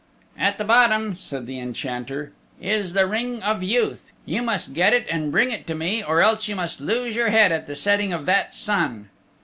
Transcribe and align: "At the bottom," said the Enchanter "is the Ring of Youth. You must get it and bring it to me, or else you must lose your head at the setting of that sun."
"At 0.35 0.57
the 0.57 0.63
bottom," 0.63 1.15
said 1.15 1.45
the 1.45 1.59
Enchanter 1.59 2.33
"is 2.59 2.93
the 2.93 3.05
Ring 3.05 3.43
of 3.43 3.61
Youth. 3.61 4.11
You 4.25 4.41
must 4.41 4.73
get 4.73 4.93
it 4.93 5.05
and 5.11 5.31
bring 5.31 5.51
it 5.51 5.67
to 5.67 5.75
me, 5.75 6.01
or 6.03 6.23
else 6.23 6.47
you 6.47 6.55
must 6.55 6.81
lose 6.81 7.15
your 7.15 7.29
head 7.29 7.51
at 7.51 7.67
the 7.67 7.75
setting 7.75 8.11
of 8.11 8.25
that 8.25 8.51
sun." 8.55 9.09